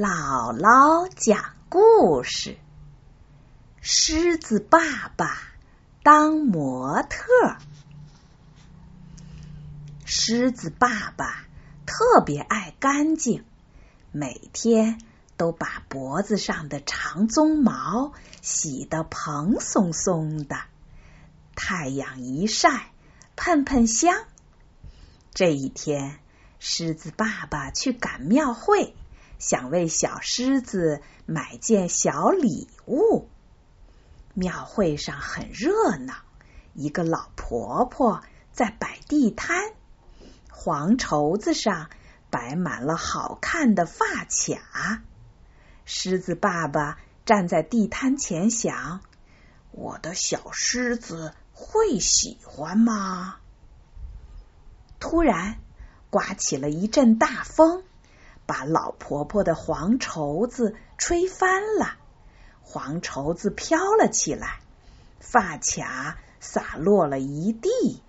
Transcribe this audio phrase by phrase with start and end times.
[0.00, 2.56] 姥姥讲故事：
[3.82, 5.36] 狮子爸爸
[6.02, 7.18] 当模特。
[10.06, 11.44] 狮子爸爸
[11.84, 13.44] 特别爱干净，
[14.10, 15.02] 每天
[15.36, 20.56] 都把脖子上的长鬃毛洗得蓬松松的，
[21.54, 22.90] 太阳一晒，
[23.36, 24.24] 喷喷香。
[25.34, 26.18] 这一天，
[26.58, 28.96] 狮子爸爸去赶庙会。
[29.40, 33.28] 想为小狮子买件小礼物。
[34.34, 36.14] 庙会上很热闹，
[36.74, 38.22] 一个老婆婆
[38.52, 39.72] 在摆地摊，
[40.50, 41.90] 黄绸子上
[42.30, 45.02] 摆满了好看的发卡。
[45.84, 49.00] 狮子爸爸站在地摊前想：
[49.72, 53.38] 我的小狮子会喜欢吗？
[55.00, 55.58] 突然，
[56.10, 57.82] 刮起了一阵大风。
[58.50, 61.94] 把老婆婆的黄绸子吹翻了，
[62.62, 64.58] 黄绸子飘了起来，
[65.20, 68.02] 发卡洒落了一地。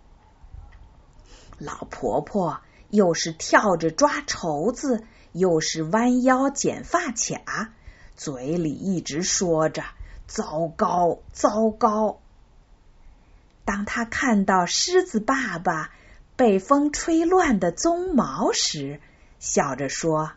[1.60, 7.70] 老婆婆又是跳着抓绸子，又是弯腰捡发卡，
[8.16, 9.84] 嘴里一直说着
[10.26, 12.20] “糟糕，糟糕”。
[13.64, 15.92] 当他看到狮子爸爸
[16.36, 19.00] 被风吹乱的鬃毛时，
[19.42, 20.34] 笑着说：“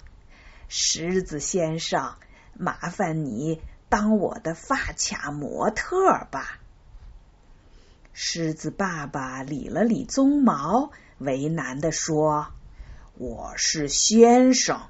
[0.67, 2.15] 狮子先生，
[2.55, 6.59] 麻烦你当我的发卡模特吧。”
[8.15, 12.47] 狮子爸爸理了理鬃毛，为难的说
[13.19, 14.81] ：“我是先生，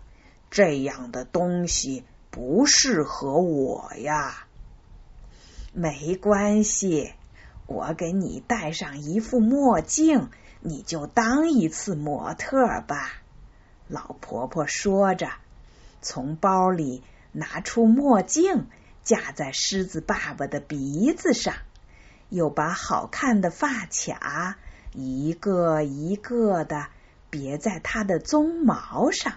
[0.48, 4.46] 这样的东西不适合我呀。”
[5.74, 7.14] 没关系，
[7.66, 13.23] 我给你戴上一副墨镜，你就当一次模特吧。
[13.86, 15.28] 老婆婆说着，
[16.00, 18.66] 从包里拿出墨镜，
[19.02, 21.54] 架在狮子爸爸的鼻子上，
[22.30, 24.56] 又把好看的发卡
[24.92, 26.86] 一个一个的
[27.28, 29.34] 别在他的鬃毛上。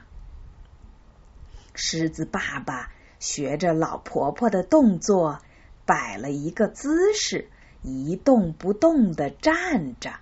[1.73, 5.39] 狮子爸爸学着老婆婆的动作，
[5.85, 7.49] 摆了一个姿势，
[7.81, 10.13] 一动不动的站着。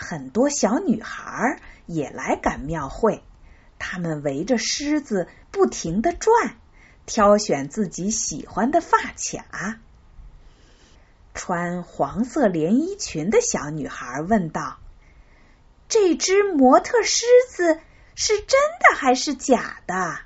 [0.00, 3.24] 很多小女孩也来赶庙会，
[3.80, 6.56] 她们围着狮子不停的转，
[7.04, 9.80] 挑选自己喜欢的发卡。
[11.34, 14.78] 穿黄色连衣裙的小女孩问道
[15.88, 17.80] ：“这只模特狮子
[18.14, 20.20] 是真的还是假的？”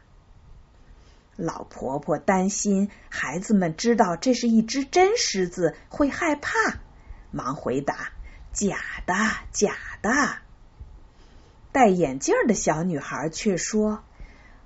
[1.36, 6.50] 老婆婆担心孩子们知道这是一只真狮子会害怕，
[7.30, 8.12] 忙回答。
[8.52, 9.14] 假的，
[9.52, 10.10] 假的。
[11.72, 14.02] 戴眼镜的小女孩却说：“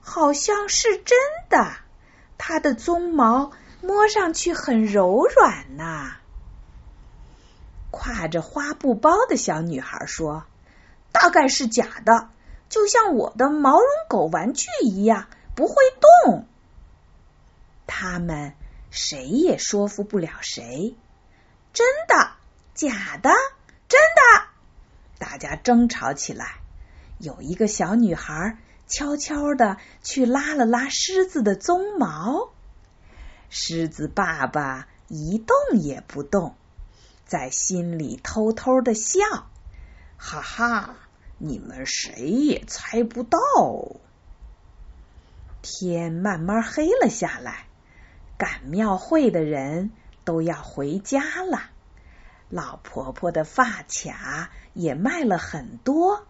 [0.03, 1.17] 好像是真
[1.49, 1.73] 的，
[2.37, 6.17] 它的鬃毛摸上去很柔软呐。”
[7.93, 10.45] 挎着花布包的小女孩说
[11.13, 12.29] ：“大概是假的，
[12.69, 15.75] 就像我的毛绒狗玩具一样，不会
[16.25, 16.47] 动。”
[17.87, 18.55] 他们
[18.91, 20.97] 谁也说服不了谁，
[21.73, 22.33] 真的，
[22.75, 23.31] 假的。
[23.89, 24.47] 真的，
[25.19, 26.57] 大家争吵起来。
[27.19, 32.51] 有一个小女孩悄悄的去拉了拉狮子的鬃毛，
[33.49, 36.57] 狮子爸爸一动也不动，
[37.25, 39.21] 在心里偷偷的笑，
[40.19, 40.97] 哈哈，
[41.39, 43.39] 你们谁也猜不到。
[45.63, 47.67] 天慢慢黑了下来，
[48.37, 49.91] 赶庙会的人
[50.25, 51.71] 都要回家了。
[52.49, 56.27] 老婆婆的发卡也卖了很多，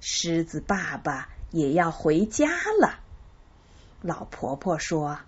[0.00, 2.48] 狮子爸爸也要回家
[2.80, 2.98] 了。
[4.00, 5.20] 老婆婆说：“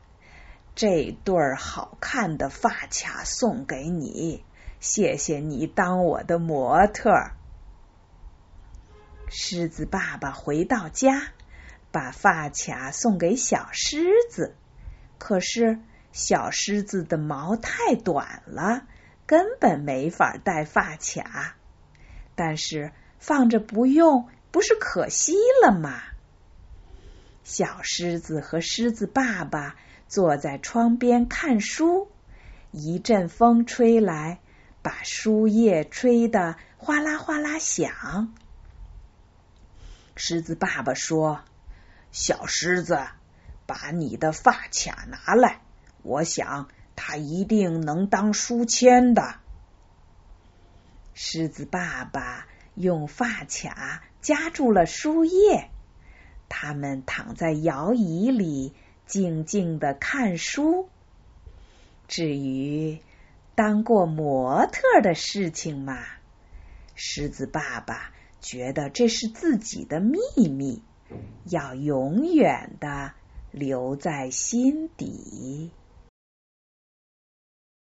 [0.75, 4.45] 这对好看的发卡送给你，
[4.81, 7.31] 谢谢你当我的模特。”
[9.31, 11.29] 狮子爸爸回到家，
[11.93, 14.57] 把发卡送给小狮子，
[15.19, 15.79] 可是
[16.13, 18.87] 小狮子的毛太短了。
[19.27, 21.57] 根本没法戴发卡，
[22.35, 26.03] 但是放着不用，不是可惜了吗？
[27.43, 29.77] 小狮子和狮子爸爸
[30.09, 32.11] 坐在窗边看书，
[32.71, 34.41] 一阵风吹来，
[34.83, 38.35] 把书页吹得哗啦哗啦响。
[40.17, 41.41] 狮子爸爸说
[42.13, 42.99] ：“小狮子，
[43.67, 45.61] 把你的发卡拿来，
[46.03, 49.37] 我想。”他一定能当书签的。
[51.15, 55.71] 狮子爸爸用发卡夹住了书页，
[56.49, 58.73] 他们躺在摇椅里，
[59.07, 60.89] 静静的看书。
[62.09, 62.99] 至于
[63.55, 65.99] 当过模特的事情嘛，
[66.95, 70.19] 狮子爸爸觉得这是自己的秘
[70.49, 70.83] 密，
[71.45, 73.13] 要永远的
[73.53, 75.71] 留在心底。